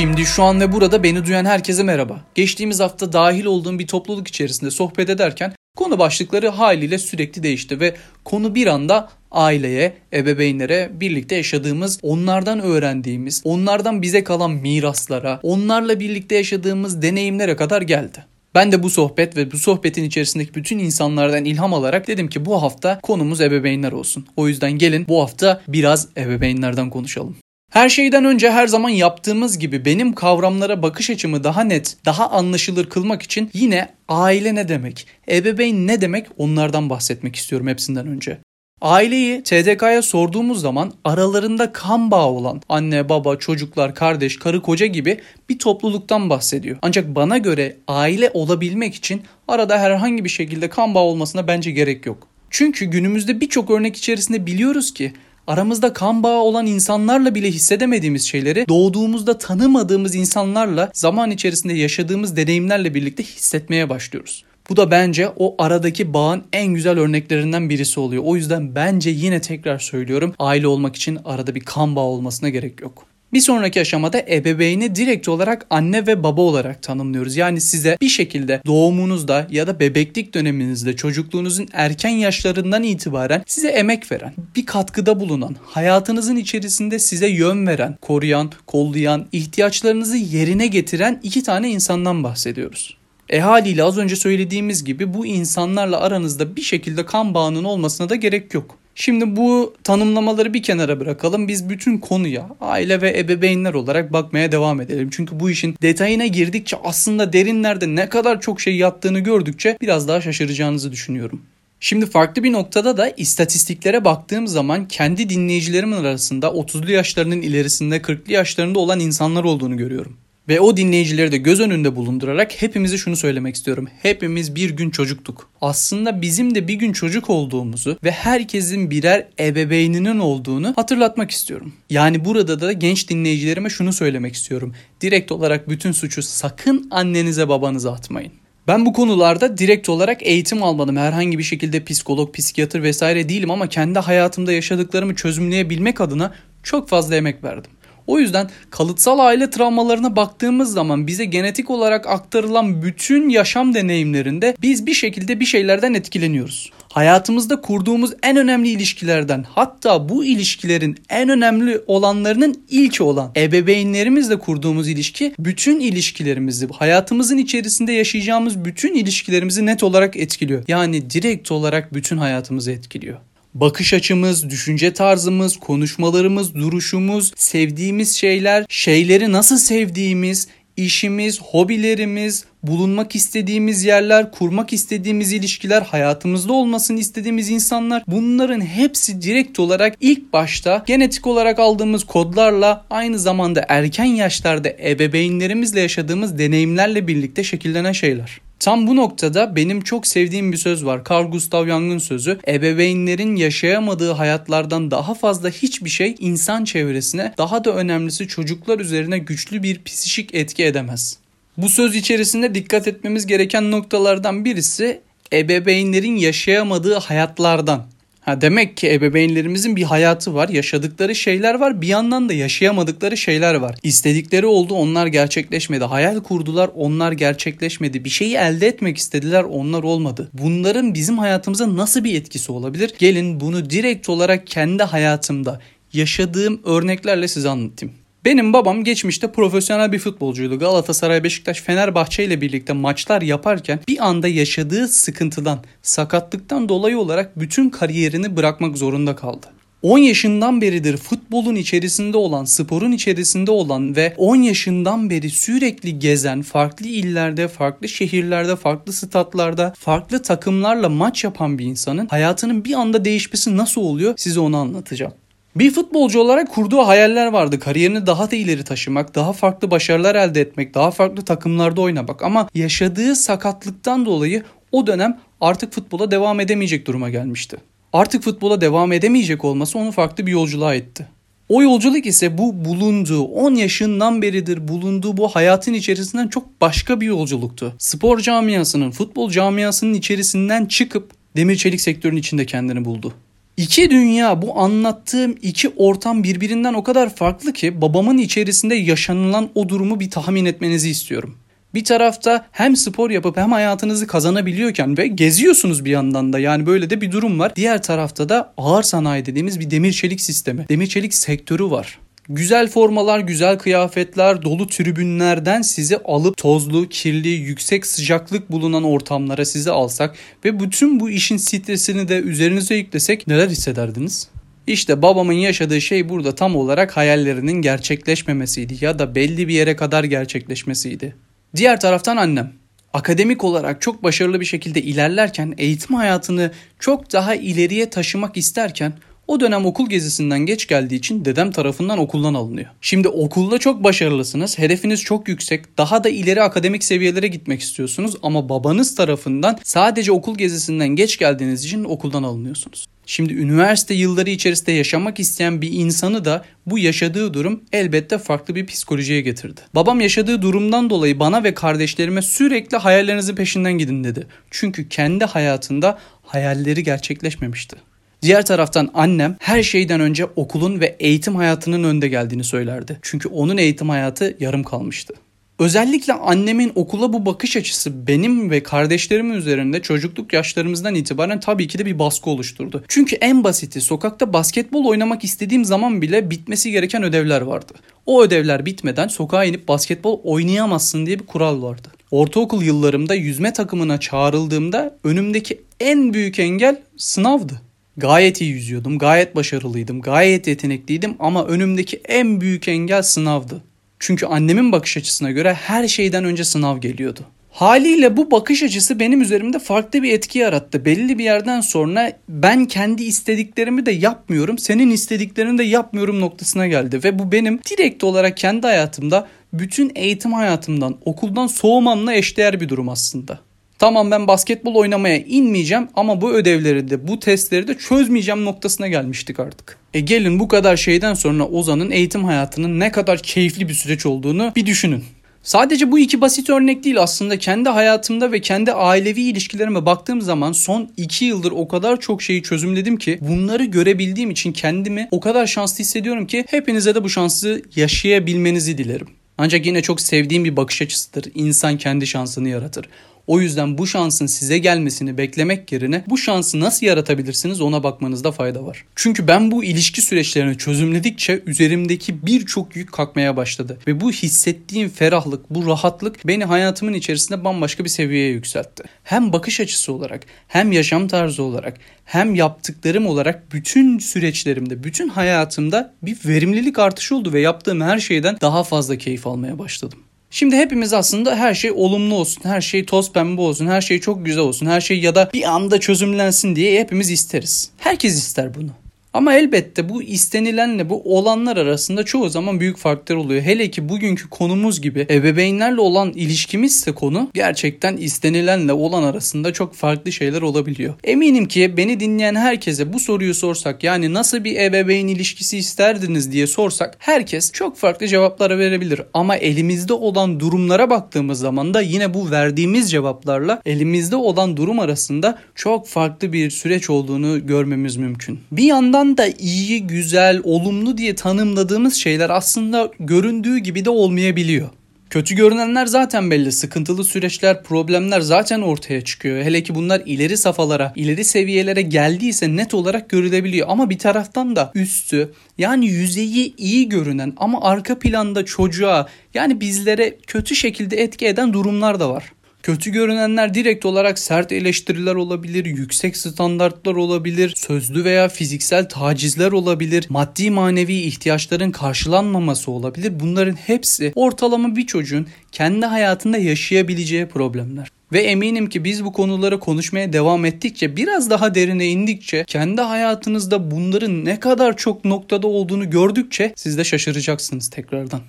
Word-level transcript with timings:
Şimdi 0.00 0.26
şu 0.26 0.42
an 0.42 0.60
ve 0.60 0.72
burada 0.72 1.02
beni 1.02 1.26
duyan 1.26 1.44
herkese 1.44 1.82
merhaba. 1.82 2.20
Geçtiğimiz 2.34 2.80
hafta 2.80 3.12
dahil 3.12 3.44
olduğum 3.44 3.78
bir 3.78 3.86
topluluk 3.86 4.28
içerisinde 4.28 4.70
sohbet 4.70 5.10
ederken 5.10 5.52
konu 5.76 5.98
başlıkları 5.98 6.48
haliyle 6.48 6.98
sürekli 6.98 7.42
değişti 7.42 7.80
ve 7.80 7.94
konu 8.24 8.54
bir 8.54 8.66
anda 8.66 9.08
aileye, 9.30 9.92
ebeveynlere, 10.12 10.90
birlikte 10.92 11.36
yaşadığımız, 11.36 11.98
onlardan 12.02 12.60
öğrendiğimiz, 12.60 13.42
onlardan 13.44 14.02
bize 14.02 14.24
kalan 14.24 14.50
miraslara, 14.50 15.40
onlarla 15.42 16.00
birlikte 16.00 16.36
yaşadığımız 16.36 17.02
deneyimlere 17.02 17.56
kadar 17.56 17.82
geldi. 17.82 18.24
Ben 18.54 18.72
de 18.72 18.82
bu 18.82 18.90
sohbet 18.90 19.36
ve 19.36 19.52
bu 19.52 19.58
sohbetin 19.58 20.04
içerisindeki 20.04 20.54
bütün 20.54 20.78
insanlardan 20.78 21.44
ilham 21.44 21.74
alarak 21.74 22.06
dedim 22.06 22.28
ki 22.28 22.44
bu 22.44 22.62
hafta 22.62 23.00
konumuz 23.00 23.40
ebeveynler 23.40 23.92
olsun. 23.92 24.26
O 24.36 24.48
yüzden 24.48 24.72
gelin 24.72 25.08
bu 25.08 25.22
hafta 25.22 25.62
biraz 25.68 26.08
ebeveynlerden 26.16 26.90
konuşalım. 26.90 27.36
Her 27.70 27.88
şeyden 27.88 28.24
önce 28.24 28.50
her 28.50 28.66
zaman 28.66 28.88
yaptığımız 28.88 29.58
gibi 29.58 29.84
benim 29.84 30.12
kavramlara 30.12 30.82
bakış 30.82 31.10
açımı 31.10 31.44
daha 31.44 31.64
net, 31.64 31.96
daha 32.04 32.30
anlaşılır 32.30 32.88
kılmak 32.88 33.22
için 33.22 33.50
yine 33.52 33.88
aile 34.08 34.54
ne 34.54 34.68
demek, 34.68 35.06
ebeveyn 35.30 35.86
ne 35.86 36.00
demek 36.00 36.26
onlardan 36.36 36.90
bahsetmek 36.90 37.36
istiyorum 37.36 37.68
hepsinden 37.68 38.06
önce. 38.06 38.38
Aileyi 38.80 39.42
TDK'ya 39.42 40.02
sorduğumuz 40.02 40.60
zaman 40.60 40.92
aralarında 41.04 41.72
kan 41.72 42.10
bağı 42.10 42.26
olan 42.26 42.62
anne, 42.68 43.08
baba, 43.08 43.36
çocuklar, 43.36 43.94
kardeş, 43.94 44.38
karı, 44.38 44.62
koca 44.62 44.86
gibi 44.86 45.20
bir 45.48 45.58
topluluktan 45.58 46.30
bahsediyor. 46.30 46.78
Ancak 46.82 47.14
bana 47.14 47.38
göre 47.38 47.76
aile 47.88 48.30
olabilmek 48.34 48.94
için 48.94 49.22
arada 49.48 49.78
herhangi 49.78 50.24
bir 50.24 50.28
şekilde 50.28 50.68
kan 50.68 50.94
bağı 50.94 51.02
olmasına 51.02 51.46
bence 51.46 51.70
gerek 51.70 52.06
yok. 52.06 52.28
Çünkü 52.50 52.84
günümüzde 52.84 53.40
birçok 53.40 53.70
örnek 53.70 53.96
içerisinde 53.96 54.46
biliyoruz 54.46 54.94
ki 54.94 55.12
aramızda 55.50 55.92
kan 55.92 56.22
bağı 56.22 56.40
olan 56.40 56.66
insanlarla 56.66 57.34
bile 57.34 57.50
hissedemediğimiz 57.50 58.22
şeyleri 58.22 58.68
doğduğumuzda 58.68 59.38
tanımadığımız 59.38 60.14
insanlarla 60.14 60.90
zaman 60.94 61.30
içerisinde 61.30 61.74
yaşadığımız 61.74 62.36
deneyimlerle 62.36 62.94
birlikte 62.94 63.22
hissetmeye 63.22 63.88
başlıyoruz. 63.88 64.44
Bu 64.68 64.76
da 64.76 64.90
bence 64.90 65.28
o 65.36 65.54
aradaki 65.58 66.14
bağın 66.14 66.42
en 66.52 66.66
güzel 66.66 66.98
örneklerinden 66.98 67.70
birisi 67.70 68.00
oluyor. 68.00 68.22
O 68.26 68.36
yüzden 68.36 68.74
bence 68.74 69.10
yine 69.10 69.40
tekrar 69.40 69.78
söylüyorum 69.78 70.34
aile 70.38 70.66
olmak 70.66 70.96
için 70.96 71.18
arada 71.24 71.54
bir 71.54 71.60
kan 71.60 71.96
bağı 71.96 72.04
olmasına 72.04 72.48
gerek 72.48 72.80
yok. 72.80 73.09
Bir 73.32 73.40
sonraki 73.40 73.80
aşamada 73.80 74.18
ebeveyni 74.18 74.94
direkt 74.94 75.28
olarak 75.28 75.66
anne 75.70 76.06
ve 76.06 76.22
baba 76.22 76.40
olarak 76.40 76.82
tanımlıyoruz. 76.82 77.36
Yani 77.36 77.60
size 77.60 77.96
bir 78.00 78.08
şekilde 78.08 78.60
doğumunuzda 78.66 79.46
ya 79.50 79.66
da 79.66 79.80
bebeklik 79.80 80.34
döneminizde 80.34 80.96
çocukluğunuzun 80.96 81.68
erken 81.72 82.10
yaşlarından 82.10 82.82
itibaren 82.82 83.42
size 83.46 83.68
emek 83.68 84.12
veren, 84.12 84.32
bir 84.56 84.66
katkıda 84.66 85.20
bulunan, 85.20 85.56
hayatınızın 85.66 86.36
içerisinde 86.36 86.98
size 86.98 87.28
yön 87.28 87.66
veren, 87.66 87.96
koruyan, 88.00 88.52
kollayan, 88.66 89.26
ihtiyaçlarınızı 89.32 90.16
yerine 90.16 90.66
getiren 90.66 91.20
iki 91.22 91.42
tane 91.42 91.70
insandan 91.70 92.24
bahsediyoruz. 92.24 92.96
E 93.28 93.40
haliyle 93.40 93.82
az 93.82 93.98
önce 93.98 94.16
söylediğimiz 94.16 94.84
gibi 94.84 95.14
bu 95.14 95.26
insanlarla 95.26 96.00
aranızda 96.00 96.56
bir 96.56 96.62
şekilde 96.62 97.06
kan 97.06 97.34
bağının 97.34 97.64
olmasına 97.64 98.08
da 98.08 98.14
gerek 98.14 98.54
yok. 98.54 98.79
Şimdi 98.94 99.36
bu 99.36 99.74
tanımlamaları 99.84 100.54
bir 100.54 100.62
kenara 100.62 101.00
bırakalım. 101.00 101.48
Biz 101.48 101.68
bütün 101.68 101.98
konuya 101.98 102.48
aile 102.60 103.00
ve 103.00 103.18
ebeveynler 103.18 103.74
olarak 103.74 104.12
bakmaya 104.12 104.52
devam 104.52 104.80
edelim. 104.80 105.08
Çünkü 105.12 105.40
bu 105.40 105.50
işin 105.50 105.76
detayına 105.82 106.26
girdikçe 106.26 106.76
aslında 106.84 107.32
derinlerde 107.32 107.86
ne 107.86 108.08
kadar 108.08 108.40
çok 108.40 108.60
şey 108.60 108.76
yattığını 108.76 109.18
gördükçe 109.18 109.78
biraz 109.80 110.08
daha 110.08 110.20
şaşıracağınızı 110.20 110.92
düşünüyorum. 110.92 111.42
Şimdi 111.80 112.06
farklı 112.06 112.42
bir 112.44 112.52
noktada 112.52 112.96
da 112.96 113.10
istatistiklere 113.10 114.04
baktığım 114.04 114.46
zaman 114.46 114.88
kendi 114.88 115.28
dinleyicilerimin 115.28 115.96
arasında 115.96 116.46
30'lu 116.46 116.90
yaşlarının 116.90 117.42
ilerisinde 117.42 117.96
40'lı 117.96 118.32
yaşlarında 118.32 118.78
olan 118.78 119.00
insanlar 119.00 119.44
olduğunu 119.44 119.76
görüyorum. 119.76 120.16
Ve 120.48 120.60
o 120.60 120.76
dinleyicileri 120.76 121.32
de 121.32 121.36
göz 121.36 121.60
önünde 121.60 121.96
bulundurarak 121.96 122.62
hepimizi 122.62 122.98
şunu 122.98 123.16
söylemek 123.16 123.54
istiyorum. 123.54 123.88
Hepimiz 124.02 124.54
bir 124.54 124.70
gün 124.70 124.90
çocuktuk. 124.90 125.50
Aslında 125.60 126.22
bizim 126.22 126.54
de 126.54 126.68
bir 126.68 126.74
gün 126.74 126.92
çocuk 126.92 127.30
olduğumuzu 127.30 127.98
ve 128.04 128.10
herkesin 128.10 128.90
birer 128.90 129.28
ebeveyninin 129.40 130.18
olduğunu 130.18 130.72
hatırlatmak 130.76 131.30
istiyorum. 131.30 131.72
Yani 131.90 132.24
burada 132.24 132.60
da 132.60 132.72
genç 132.72 133.08
dinleyicilerime 133.08 133.70
şunu 133.70 133.92
söylemek 133.92 134.34
istiyorum. 134.34 134.74
Direkt 135.00 135.32
olarak 135.32 135.68
bütün 135.68 135.92
suçu 135.92 136.22
sakın 136.22 136.88
annenize 136.90 137.48
babanıza 137.48 137.92
atmayın. 137.92 138.32
Ben 138.66 138.86
bu 138.86 138.92
konularda 138.92 139.58
direkt 139.58 139.88
olarak 139.88 140.22
eğitim 140.22 140.62
almadım. 140.62 140.96
Herhangi 140.96 141.38
bir 141.38 141.42
şekilde 141.42 141.84
psikolog, 141.84 142.34
psikiyatr 142.34 142.82
vesaire 142.82 143.28
değilim 143.28 143.50
ama 143.50 143.68
kendi 143.68 143.98
hayatımda 143.98 144.52
yaşadıklarımı 144.52 145.14
çözümleyebilmek 145.14 146.00
adına 146.00 146.34
çok 146.62 146.88
fazla 146.88 147.16
emek 147.16 147.44
verdim. 147.44 147.70
O 148.10 148.18
yüzden 148.18 148.50
kalıtsal 148.70 149.18
aile 149.18 149.50
travmalarına 149.50 150.16
baktığımız 150.16 150.72
zaman 150.72 151.06
bize 151.06 151.24
genetik 151.24 151.70
olarak 151.70 152.06
aktarılan 152.06 152.82
bütün 152.82 153.28
yaşam 153.28 153.74
deneyimlerinde 153.74 154.56
biz 154.62 154.86
bir 154.86 154.94
şekilde 154.94 155.40
bir 155.40 155.44
şeylerden 155.44 155.94
etkileniyoruz. 155.94 156.70
Hayatımızda 156.92 157.60
kurduğumuz 157.60 158.12
en 158.22 158.36
önemli 158.36 158.68
ilişkilerden 158.68 159.44
hatta 159.48 160.08
bu 160.08 160.24
ilişkilerin 160.24 160.96
en 161.08 161.28
önemli 161.28 161.80
olanlarının 161.86 162.64
ilki 162.70 163.02
olan 163.02 163.30
ebeveynlerimizle 163.36 164.38
kurduğumuz 164.38 164.88
ilişki 164.88 165.34
bütün 165.38 165.80
ilişkilerimizi 165.80 166.68
hayatımızın 166.68 167.38
içerisinde 167.38 167.92
yaşayacağımız 167.92 168.64
bütün 168.64 168.94
ilişkilerimizi 168.94 169.66
net 169.66 169.82
olarak 169.82 170.16
etkiliyor. 170.16 170.64
Yani 170.68 171.10
direkt 171.10 171.52
olarak 171.52 171.94
bütün 171.94 172.16
hayatımızı 172.16 172.70
etkiliyor 172.72 173.18
bakış 173.54 173.94
açımız, 173.94 174.50
düşünce 174.50 174.92
tarzımız, 174.92 175.56
konuşmalarımız, 175.56 176.54
duruşumuz, 176.54 177.32
sevdiğimiz 177.36 178.16
şeyler, 178.16 178.66
şeyleri 178.68 179.32
nasıl 179.32 179.58
sevdiğimiz, 179.58 180.48
işimiz, 180.76 181.40
hobilerimiz, 181.40 182.44
bulunmak 182.62 183.14
istediğimiz 183.14 183.84
yerler, 183.84 184.30
kurmak 184.30 184.72
istediğimiz 184.72 185.32
ilişkiler, 185.32 185.82
hayatımızda 185.82 186.52
olmasını 186.52 187.00
istediğimiz 187.00 187.50
insanlar 187.50 188.02
bunların 188.06 188.60
hepsi 188.60 189.22
direkt 189.22 189.60
olarak 189.60 189.96
ilk 190.00 190.32
başta 190.32 190.84
genetik 190.86 191.26
olarak 191.26 191.58
aldığımız 191.58 192.04
kodlarla 192.04 192.86
aynı 192.90 193.18
zamanda 193.18 193.64
erken 193.68 194.04
yaşlarda 194.04 194.68
ebeveynlerimizle 194.68 195.80
yaşadığımız 195.80 196.38
deneyimlerle 196.38 197.06
birlikte 197.06 197.44
şekillenen 197.44 197.92
şeyler. 197.92 198.40
Tam 198.60 198.86
bu 198.86 198.96
noktada 198.96 199.56
benim 199.56 199.80
çok 199.80 200.06
sevdiğim 200.06 200.52
bir 200.52 200.56
söz 200.56 200.84
var. 200.84 201.02
Carl 201.10 201.30
Gustav 201.30 201.66
Jung'un 201.66 201.98
sözü. 201.98 202.38
Ebeveynlerin 202.48 203.36
yaşayamadığı 203.36 204.12
hayatlardan 204.12 204.90
daha 204.90 205.14
fazla 205.14 205.50
hiçbir 205.50 205.90
şey 205.90 206.14
insan 206.18 206.64
çevresine, 206.64 207.34
daha 207.38 207.64
da 207.64 207.74
önemlisi 207.74 208.28
çocuklar 208.28 208.78
üzerine 208.78 209.18
güçlü 209.18 209.62
bir 209.62 209.82
psikik 209.84 210.34
etki 210.34 210.64
edemez. 210.64 211.18
Bu 211.56 211.68
söz 211.68 211.96
içerisinde 211.96 212.54
dikkat 212.54 212.88
etmemiz 212.88 213.26
gereken 213.26 213.70
noktalardan 213.70 214.44
birisi 214.44 215.00
ebeveynlerin 215.32 216.16
yaşayamadığı 216.16 216.94
hayatlardan 216.94 217.86
Ha 218.30 218.40
demek 218.40 218.76
ki 218.76 218.92
ebeveynlerimizin 218.92 219.76
bir 219.76 219.82
hayatı 219.82 220.34
var, 220.34 220.48
yaşadıkları 220.48 221.14
şeyler 221.14 221.54
var, 221.54 221.80
bir 221.82 221.86
yandan 221.86 222.28
da 222.28 222.32
yaşayamadıkları 222.32 223.16
şeyler 223.16 223.54
var. 223.54 223.76
İstedikleri 223.82 224.46
oldu, 224.46 224.74
onlar 224.74 225.06
gerçekleşmedi. 225.06 225.84
Hayal 225.84 226.20
kurdular, 226.20 226.70
onlar 226.74 227.12
gerçekleşmedi. 227.12 228.04
Bir 228.04 228.10
şeyi 228.10 228.36
elde 228.36 228.66
etmek 228.66 228.98
istediler, 228.98 229.42
onlar 229.42 229.82
olmadı. 229.82 230.30
Bunların 230.32 230.94
bizim 230.94 231.18
hayatımıza 231.18 231.76
nasıl 231.76 232.04
bir 232.04 232.14
etkisi 232.14 232.52
olabilir? 232.52 232.94
Gelin 232.98 233.40
bunu 233.40 233.70
direkt 233.70 234.08
olarak 234.08 234.46
kendi 234.46 234.82
hayatımda 234.82 235.60
yaşadığım 235.92 236.60
örneklerle 236.64 237.28
size 237.28 237.48
anlatayım. 237.48 237.94
Benim 238.24 238.52
babam 238.52 238.84
geçmişte 238.84 239.32
profesyonel 239.32 239.92
bir 239.92 239.98
futbolcuydu. 239.98 240.58
Galatasaray, 240.58 241.24
Beşiktaş, 241.24 241.60
Fenerbahçe 241.60 242.24
ile 242.24 242.40
birlikte 242.40 242.72
maçlar 242.72 243.22
yaparken 243.22 243.80
bir 243.88 244.08
anda 244.08 244.28
yaşadığı 244.28 244.88
sıkıntıdan, 244.88 245.58
sakatlıktan 245.82 246.68
dolayı 246.68 246.98
olarak 246.98 247.38
bütün 247.38 247.70
kariyerini 247.70 248.36
bırakmak 248.36 248.78
zorunda 248.78 249.16
kaldı. 249.16 249.46
10 249.82 249.98
yaşından 249.98 250.60
beridir 250.60 250.96
futbolun 250.96 251.54
içerisinde 251.54 252.16
olan, 252.16 252.44
sporun 252.44 252.92
içerisinde 252.92 253.50
olan 253.50 253.96
ve 253.96 254.14
10 254.16 254.36
yaşından 254.36 255.10
beri 255.10 255.30
sürekli 255.30 255.98
gezen, 255.98 256.42
farklı 256.42 256.86
illerde, 256.86 257.48
farklı 257.48 257.88
şehirlerde, 257.88 258.56
farklı 258.56 258.92
statlarda, 258.92 259.74
farklı 259.78 260.22
takımlarla 260.22 260.88
maç 260.88 261.24
yapan 261.24 261.58
bir 261.58 261.64
insanın 261.64 262.06
hayatının 262.06 262.64
bir 262.64 262.74
anda 262.74 263.04
değişmesi 263.04 263.56
nasıl 263.56 263.80
oluyor 263.80 264.14
size 264.16 264.40
onu 264.40 264.56
anlatacağım. 264.56 265.12
Bir 265.56 265.70
futbolcu 265.70 266.20
olarak 266.20 266.54
kurduğu 266.54 266.78
hayaller 266.78 267.26
vardı. 267.26 267.58
Kariyerini 267.58 268.06
daha 268.06 268.30
da 268.30 268.36
ileri 268.36 268.64
taşımak, 268.64 269.14
daha 269.14 269.32
farklı 269.32 269.70
başarılar 269.70 270.14
elde 270.14 270.40
etmek, 270.40 270.74
daha 270.74 270.90
farklı 270.90 271.24
takımlarda 271.24 271.80
oynamak. 271.80 272.22
Ama 272.22 272.48
yaşadığı 272.54 273.16
sakatlıktan 273.16 274.06
dolayı 274.06 274.42
o 274.72 274.86
dönem 274.86 275.18
artık 275.40 275.72
futbola 275.72 276.10
devam 276.10 276.40
edemeyecek 276.40 276.86
duruma 276.86 277.10
gelmişti. 277.10 277.56
Artık 277.92 278.22
futbola 278.22 278.60
devam 278.60 278.92
edemeyecek 278.92 279.44
olması 279.44 279.78
onu 279.78 279.92
farklı 279.92 280.26
bir 280.26 280.32
yolculuğa 280.32 280.74
etti. 280.74 281.06
O 281.48 281.62
yolculuk 281.62 282.06
ise 282.06 282.38
bu 282.38 282.64
bulunduğu 282.64 283.22
10 283.22 283.54
yaşından 283.54 284.22
beridir 284.22 284.68
bulunduğu 284.68 285.16
bu 285.16 285.28
hayatın 285.28 285.74
içerisinden 285.74 286.28
çok 286.28 286.60
başka 286.60 287.00
bir 287.00 287.06
yolculuktu. 287.06 287.74
Spor 287.78 288.18
camiasının, 288.18 288.90
futbol 288.90 289.30
camiasının 289.30 289.94
içerisinden 289.94 290.66
çıkıp 290.66 291.10
demir 291.36 291.56
çelik 291.56 291.80
sektörünün 291.80 292.20
içinde 292.20 292.46
kendini 292.46 292.84
buldu. 292.84 293.14
İki 293.60 293.90
dünya 293.90 294.42
bu 294.42 294.58
anlattığım 294.58 295.36
iki 295.42 295.68
ortam 295.76 296.22
birbirinden 296.22 296.74
o 296.74 296.82
kadar 296.82 297.14
farklı 297.14 297.52
ki 297.52 297.80
babamın 297.82 298.18
içerisinde 298.18 298.74
yaşanılan 298.74 299.48
o 299.54 299.68
durumu 299.68 300.00
bir 300.00 300.10
tahmin 300.10 300.44
etmenizi 300.44 300.90
istiyorum. 300.90 301.36
Bir 301.74 301.84
tarafta 301.84 302.46
hem 302.50 302.76
spor 302.76 303.10
yapıp 303.10 303.36
hem 303.36 303.52
hayatınızı 303.52 304.06
kazanabiliyorken 304.06 304.98
ve 304.98 305.06
geziyorsunuz 305.06 305.84
bir 305.84 305.90
yandan 305.90 306.32
da 306.32 306.38
yani 306.38 306.66
böyle 306.66 306.90
de 306.90 307.00
bir 307.00 307.12
durum 307.12 307.38
var. 307.38 307.56
Diğer 307.56 307.82
tarafta 307.82 308.28
da 308.28 308.52
ağır 308.56 308.82
sanayi 308.82 309.26
dediğimiz 309.26 309.60
bir 309.60 309.70
demir 309.70 309.92
çelik 309.92 310.20
sistemi, 310.20 310.68
demir 310.68 310.86
çelik 310.86 311.14
sektörü 311.14 311.64
var. 311.64 311.98
Güzel 312.28 312.68
formalar, 312.68 313.20
güzel 313.20 313.58
kıyafetler, 313.58 314.42
dolu 314.42 314.66
tribünlerden 314.66 315.62
sizi 315.62 315.96
alıp 315.96 316.36
tozlu, 316.36 316.88
kirli, 316.88 317.28
yüksek 317.28 317.86
sıcaklık 317.86 318.52
bulunan 318.52 318.84
ortamlara 318.84 319.44
sizi 319.44 319.70
alsak 319.70 320.16
ve 320.44 320.60
bütün 320.60 321.00
bu 321.00 321.10
işin 321.10 321.36
stresini 321.36 322.08
de 322.08 322.18
üzerinize 322.18 322.74
yüklesek 322.74 323.26
neler 323.26 323.48
hissederdiniz? 323.48 324.28
İşte 324.66 325.02
babamın 325.02 325.32
yaşadığı 325.32 325.80
şey 325.80 326.08
burada 326.08 326.34
tam 326.34 326.56
olarak 326.56 326.96
hayallerinin 326.96 327.62
gerçekleşmemesiydi 327.62 328.84
ya 328.84 328.98
da 328.98 329.14
belli 329.14 329.48
bir 329.48 329.54
yere 329.54 329.76
kadar 329.76 330.04
gerçekleşmesiydi. 330.04 331.16
Diğer 331.56 331.80
taraftan 331.80 332.16
annem. 332.16 332.52
Akademik 332.92 333.44
olarak 333.44 333.80
çok 333.80 334.02
başarılı 334.02 334.40
bir 334.40 334.44
şekilde 334.44 334.82
ilerlerken 334.82 335.54
eğitim 335.58 335.96
hayatını 335.96 336.50
çok 336.78 337.12
daha 337.12 337.34
ileriye 337.34 337.90
taşımak 337.90 338.36
isterken 338.36 338.92
o 339.30 339.40
dönem 339.40 339.66
okul 339.66 339.88
gezisinden 339.88 340.40
geç 340.40 340.66
geldiği 340.66 340.94
için 340.94 341.24
dedem 341.24 341.50
tarafından 341.50 341.98
okuldan 341.98 342.34
alınıyor. 342.34 342.66
Şimdi 342.80 343.08
okulda 343.08 343.58
çok 343.58 343.84
başarılısınız, 343.84 344.58
hedefiniz 344.58 345.02
çok 345.02 345.28
yüksek, 345.28 345.78
daha 345.78 346.04
da 346.04 346.08
ileri 346.08 346.42
akademik 346.42 346.84
seviyelere 346.84 347.28
gitmek 347.28 347.60
istiyorsunuz 347.60 348.14
ama 348.22 348.48
babanız 348.48 348.94
tarafından 348.94 349.58
sadece 349.64 350.12
okul 350.12 350.38
gezisinden 350.38 350.88
geç 350.88 351.18
geldiğiniz 351.18 351.64
için 351.64 351.84
okuldan 351.84 352.22
alınıyorsunuz. 352.22 352.86
Şimdi 353.06 353.32
üniversite 353.32 353.94
yılları 353.94 354.30
içerisinde 354.30 354.72
yaşamak 354.72 355.20
isteyen 355.20 355.62
bir 355.62 355.72
insanı 355.72 356.24
da 356.24 356.44
bu 356.66 356.78
yaşadığı 356.78 357.34
durum 357.34 357.64
elbette 357.72 358.18
farklı 358.18 358.54
bir 358.54 358.66
psikolojiye 358.66 359.20
getirdi. 359.20 359.60
Babam 359.74 360.00
yaşadığı 360.00 360.42
durumdan 360.42 360.90
dolayı 360.90 361.20
bana 361.20 361.44
ve 361.44 361.54
kardeşlerime 361.54 362.22
sürekli 362.22 362.76
hayallerinizin 362.76 363.34
peşinden 363.34 363.72
gidin 363.72 364.04
dedi. 364.04 364.26
Çünkü 364.50 364.88
kendi 364.88 365.24
hayatında 365.24 365.98
hayalleri 366.22 366.82
gerçekleşmemişti. 366.82 367.76
Diğer 368.22 368.46
taraftan 368.46 368.90
annem 368.94 369.36
her 369.40 369.62
şeyden 369.62 370.00
önce 370.00 370.24
okulun 370.24 370.80
ve 370.80 370.96
eğitim 371.00 371.36
hayatının 371.36 371.84
önde 371.84 372.08
geldiğini 372.08 372.44
söylerdi. 372.44 372.98
Çünkü 373.02 373.28
onun 373.28 373.56
eğitim 373.56 373.88
hayatı 373.88 374.36
yarım 374.40 374.64
kalmıştı. 374.64 375.14
Özellikle 375.60 376.12
annemin 376.12 376.72
okula 376.74 377.12
bu 377.12 377.26
bakış 377.26 377.56
açısı 377.56 378.06
benim 378.06 378.50
ve 378.50 378.62
kardeşlerimin 378.62 379.34
üzerinde 379.34 379.82
çocukluk 379.82 380.32
yaşlarımızdan 380.32 380.94
itibaren 380.94 381.40
tabii 381.40 381.68
ki 381.68 381.78
de 381.78 381.86
bir 381.86 381.98
baskı 381.98 382.30
oluşturdu. 382.30 382.84
Çünkü 382.88 383.16
en 383.16 383.44
basiti 383.44 383.80
sokakta 383.80 384.32
basketbol 384.32 384.84
oynamak 384.84 385.24
istediğim 385.24 385.64
zaman 385.64 386.02
bile 386.02 386.30
bitmesi 386.30 386.70
gereken 386.70 387.02
ödevler 387.02 387.40
vardı. 387.40 387.72
O 388.06 388.22
ödevler 388.22 388.66
bitmeden 388.66 389.08
sokağa 389.08 389.44
inip 389.44 389.68
basketbol 389.68 390.20
oynayamazsın 390.24 391.06
diye 391.06 391.18
bir 391.18 391.26
kural 391.26 391.62
vardı. 391.62 391.88
Ortaokul 392.10 392.62
yıllarımda 392.62 393.14
yüzme 393.14 393.52
takımına 393.52 394.00
çağrıldığımda 394.00 394.96
önümdeki 395.04 395.60
en 395.80 396.14
büyük 396.14 396.38
engel 396.38 396.76
sınavdı. 396.96 397.69
Gayet 397.96 398.40
iyi 398.40 398.50
yüzüyordum, 398.50 398.98
gayet 398.98 399.36
başarılıydım, 399.36 400.00
gayet 400.00 400.46
yetenekliydim 400.46 401.16
ama 401.18 401.46
önümdeki 401.46 402.00
en 402.08 402.40
büyük 402.40 402.68
engel 402.68 403.02
sınavdı. 403.02 403.62
Çünkü 403.98 404.26
annemin 404.26 404.72
bakış 404.72 404.96
açısına 404.96 405.30
göre 405.30 405.54
her 405.54 405.88
şeyden 405.88 406.24
önce 406.24 406.44
sınav 406.44 406.78
geliyordu. 406.78 407.20
Haliyle 407.50 408.16
bu 408.16 408.30
bakış 408.30 408.62
açısı 408.62 409.00
benim 409.00 409.20
üzerimde 409.20 409.58
farklı 409.58 410.02
bir 410.02 410.12
etki 410.12 410.38
yarattı. 410.38 410.84
Belli 410.84 411.18
bir 411.18 411.24
yerden 411.24 411.60
sonra 411.60 412.12
ben 412.28 412.64
kendi 412.64 413.04
istediklerimi 413.04 413.86
de 413.86 413.90
yapmıyorum, 413.90 414.58
senin 414.58 414.90
istediklerini 414.90 415.58
de 415.58 415.62
yapmıyorum 415.62 416.20
noktasına 416.20 416.66
geldi. 416.66 417.04
Ve 417.04 417.18
bu 417.18 417.32
benim 417.32 417.60
direkt 417.70 418.04
olarak 418.04 418.36
kendi 418.36 418.66
hayatımda 418.66 419.28
bütün 419.52 419.92
eğitim 419.94 420.32
hayatımdan, 420.32 420.96
okuldan 421.04 421.46
soğumamla 421.46 422.14
eşdeğer 422.14 422.60
bir 422.60 422.68
durum 422.68 422.88
aslında. 422.88 423.38
Tamam 423.80 424.10
ben 424.10 424.26
basketbol 424.26 424.74
oynamaya 424.74 425.18
inmeyeceğim 425.18 425.88
ama 425.94 426.20
bu 426.20 426.32
ödevleri 426.32 426.90
de 426.90 427.08
bu 427.08 427.20
testleri 427.20 427.68
de 427.68 427.78
çözmeyeceğim 427.78 428.44
noktasına 428.44 428.88
gelmiştik 428.88 429.40
artık. 429.40 429.78
E 429.94 430.00
gelin 430.00 430.40
bu 430.40 430.48
kadar 430.48 430.76
şeyden 430.76 431.14
sonra 431.14 431.44
Ozan'ın 431.48 431.90
eğitim 431.90 432.24
hayatının 432.24 432.80
ne 432.80 432.92
kadar 432.92 433.18
keyifli 433.18 433.68
bir 433.68 433.74
süreç 433.74 434.06
olduğunu 434.06 434.52
bir 434.56 434.66
düşünün. 434.66 435.04
Sadece 435.42 435.92
bu 435.92 435.98
iki 435.98 436.20
basit 436.20 436.50
örnek 436.50 436.84
değil 436.84 437.02
aslında 437.02 437.38
kendi 437.38 437.68
hayatımda 437.68 438.32
ve 438.32 438.40
kendi 438.40 438.72
ailevi 438.72 439.20
ilişkilerime 439.20 439.86
baktığım 439.86 440.20
zaman 440.20 440.52
son 440.52 440.90
iki 440.96 441.24
yıldır 441.24 441.52
o 441.52 441.68
kadar 441.68 442.00
çok 442.00 442.22
şeyi 442.22 442.42
çözümledim 442.42 442.96
ki 442.96 443.18
bunları 443.20 443.64
görebildiğim 443.64 444.30
için 444.30 444.52
kendimi 444.52 445.08
o 445.10 445.20
kadar 445.20 445.46
şanslı 445.46 445.78
hissediyorum 445.78 446.26
ki 446.26 446.44
hepinize 446.50 446.94
de 446.94 447.04
bu 447.04 447.08
şansı 447.08 447.62
yaşayabilmenizi 447.76 448.78
dilerim. 448.78 449.08
Ancak 449.42 449.66
yine 449.66 449.82
çok 449.82 450.00
sevdiğim 450.00 450.44
bir 450.44 450.56
bakış 450.56 450.82
açısıdır. 450.82 451.24
İnsan 451.34 451.78
kendi 451.78 452.06
şansını 452.06 452.48
yaratır. 452.48 452.88
O 453.30 453.40
yüzden 453.40 453.78
bu 453.78 453.86
şansın 453.86 454.26
size 454.26 454.58
gelmesini 454.58 455.18
beklemek 455.18 455.72
yerine 455.72 456.04
bu 456.06 456.18
şansı 456.18 456.60
nasıl 456.60 456.86
yaratabilirsiniz 456.86 457.60
ona 457.60 457.82
bakmanızda 457.82 458.32
fayda 458.32 458.66
var. 458.66 458.84
Çünkü 458.96 459.28
ben 459.28 459.50
bu 459.50 459.64
ilişki 459.64 460.02
süreçlerini 460.02 460.58
çözümledikçe 460.58 461.42
üzerimdeki 461.46 462.26
birçok 462.26 462.76
yük 462.76 462.92
kalkmaya 462.92 463.36
başladı. 463.36 463.78
Ve 463.86 464.00
bu 464.00 464.12
hissettiğim 464.12 464.88
ferahlık, 464.88 465.50
bu 465.50 465.66
rahatlık 465.66 466.26
beni 466.26 466.44
hayatımın 466.44 466.94
içerisinde 466.94 467.44
bambaşka 467.44 467.84
bir 467.84 467.88
seviyeye 467.88 468.30
yükseltti. 468.30 468.84
Hem 469.04 469.32
bakış 469.32 469.60
açısı 469.60 469.92
olarak, 469.92 470.26
hem 470.48 470.72
yaşam 470.72 471.08
tarzı 471.08 471.42
olarak, 471.42 471.78
hem 472.04 472.34
yaptıklarım 472.34 473.06
olarak 473.06 473.52
bütün 473.52 473.98
süreçlerimde, 473.98 474.84
bütün 474.84 475.08
hayatımda 475.08 475.94
bir 476.02 476.18
verimlilik 476.26 476.78
artışı 476.78 477.16
oldu 477.16 477.32
ve 477.32 477.40
yaptığım 477.40 477.80
her 477.80 477.98
şeyden 477.98 478.38
daha 478.40 478.64
fazla 478.64 478.98
keyif 478.98 479.26
almaya 479.26 479.58
başladım. 479.58 479.98
Şimdi 480.30 480.56
hepimiz 480.56 480.92
aslında 480.92 481.36
her 481.36 481.54
şey 481.54 481.70
olumlu 481.70 482.14
olsun, 482.14 482.42
her 482.44 482.60
şey 482.60 482.86
toz 482.86 483.12
pembe 483.12 483.40
olsun, 483.40 483.66
her 483.66 483.80
şey 483.80 484.00
çok 484.00 484.26
güzel 484.26 484.42
olsun, 484.42 484.66
her 484.66 484.80
şey 484.80 485.00
ya 485.00 485.14
da 485.14 485.30
bir 485.34 485.50
anda 485.54 485.80
çözümlensin 485.80 486.56
diye 486.56 486.80
hepimiz 486.80 487.10
isteriz. 487.10 487.70
Herkes 487.78 488.14
ister 488.14 488.54
bunu. 488.54 488.70
Ama 489.12 489.34
elbette 489.34 489.88
bu 489.88 490.02
istenilenle 490.02 490.90
bu 490.90 491.16
olanlar 491.16 491.56
arasında 491.56 492.04
çoğu 492.04 492.28
zaman 492.28 492.60
büyük 492.60 492.76
farklar 492.76 493.16
oluyor. 493.16 493.42
Hele 493.42 493.70
ki 493.70 493.88
bugünkü 493.88 494.28
konumuz 494.30 494.80
gibi 494.80 495.06
ebeveynlerle 495.10 495.80
olan 495.80 496.12
ilişkimizse 496.12 496.92
konu 496.92 497.30
gerçekten 497.34 497.96
istenilenle 497.96 498.72
olan 498.72 499.02
arasında 499.02 499.52
çok 499.52 499.74
farklı 499.74 500.12
şeyler 500.12 500.42
olabiliyor. 500.42 500.94
Eminim 501.04 501.48
ki 501.48 501.76
beni 501.76 502.00
dinleyen 502.00 502.34
herkese 502.34 502.92
bu 502.92 503.00
soruyu 503.00 503.34
sorsak 503.34 503.84
yani 503.84 504.14
nasıl 504.14 504.44
bir 504.44 504.60
ebeveyn 504.60 505.08
ilişkisi 505.08 505.58
isterdiniz 505.58 506.32
diye 506.32 506.46
sorsak 506.46 506.96
herkes 506.98 507.52
çok 507.52 507.76
farklı 507.76 508.06
cevaplara 508.06 508.58
verebilir. 508.58 509.02
Ama 509.14 509.36
elimizde 509.36 509.92
olan 509.92 510.40
durumlara 510.40 510.90
baktığımız 510.90 511.38
zaman 511.38 511.74
da 511.74 511.80
yine 511.80 512.14
bu 512.14 512.30
verdiğimiz 512.30 512.90
cevaplarla 512.90 513.62
elimizde 513.66 514.16
olan 514.16 514.56
durum 514.56 514.80
arasında 514.80 515.38
çok 515.54 515.88
farklı 515.88 516.32
bir 516.32 516.50
süreç 516.50 516.90
olduğunu 516.90 517.46
görmemiz 517.46 517.96
mümkün. 517.96 518.40
Bir 518.52 518.64
yandan 518.64 518.99
yandan 519.00 519.16
da 519.16 519.26
iyi, 519.38 519.86
güzel, 519.86 520.40
olumlu 520.44 520.98
diye 520.98 521.14
tanımladığımız 521.14 521.94
şeyler 521.94 522.30
aslında 522.30 522.90
göründüğü 523.00 523.58
gibi 523.58 523.84
de 523.84 523.90
olmayabiliyor. 523.90 524.68
Kötü 525.10 525.34
görünenler 525.34 525.86
zaten 525.86 526.30
belli. 526.30 526.52
Sıkıntılı 526.52 527.04
süreçler, 527.04 527.62
problemler 527.62 528.20
zaten 528.20 528.60
ortaya 528.60 529.04
çıkıyor. 529.04 529.42
Hele 529.42 529.62
ki 529.62 529.74
bunlar 529.74 530.02
ileri 530.06 530.36
safhalara, 530.36 530.92
ileri 530.96 531.24
seviyelere 531.24 531.82
geldiyse 531.82 532.56
net 532.56 532.74
olarak 532.74 533.08
görülebiliyor. 533.08 533.66
Ama 533.70 533.90
bir 533.90 533.98
taraftan 533.98 534.56
da 534.56 534.72
üstü 534.74 535.32
yani 535.58 535.86
yüzeyi 535.86 536.54
iyi 536.56 536.88
görünen 536.88 537.32
ama 537.36 537.62
arka 537.62 537.98
planda 537.98 538.44
çocuğa 538.44 539.08
yani 539.34 539.60
bizlere 539.60 540.18
kötü 540.26 540.56
şekilde 540.56 540.96
etki 540.96 541.26
eden 541.26 541.52
durumlar 541.52 542.00
da 542.00 542.10
var. 542.10 542.32
Kötü 542.62 542.90
görünenler 542.90 543.54
direkt 543.54 543.86
olarak 543.86 544.18
sert 544.18 544.52
eleştiriler 544.52 545.14
olabilir, 545.14 545.64
yüksek 545.64 546.16
standartlar 546.16 546.94
olabilir, 546.94 547.52
sözlü 547.56 548.04
veya 548.04 548.28
fiziksel 548.28 548.88
tacizler 548.88 549.52
olabilir, 549.52 550.06
maddi 550.08 550.50
manevi 550.50 550.94
ihtiyaçların 550.94 551.70
karşılanmaması 551.70 552.70
olabilir. 552.70 553.20
Bunların 553.20 553.54
hepsi 553.54 554.12
ortalama 554.14 554.76
bir 554.76 554.86
çocuğun 554.86 555.26
kendi 555.52 555.86
hayatında 555.86 556.38
yaşayabileceği 556.38 557.26
problemler. 557.26 557.88
Ve 558.12 558.20
eminim 558.20 558.68
ki 558.68 558.84
biz 558.84 559.04
bu 559.04 559.12
konuları 559.12 559.60
konuşmaya 559.60 560.12
devam 560.12 560.44
ettikçe 560.44 560.96
biraz 560.96 561.30
daha 561.30 561.54
derine 561.54 561.86
indikçe 561.86 562.44
kendi 562.46 562.80
hayatınızda 562.80 563.70
bunların 563.70 564.24
ne 564.24 564.40
kadar 564.40 564.76
çok 564.76 565.04
noktada 565.04 565.46
olduğunu 565.46 565.90
gördükçe 565.90 566.52
siz 566.56 566.78
de 566.78 566.84
şaşıracaksınız 566.84 567.70
tekrardan. 567.70 568.20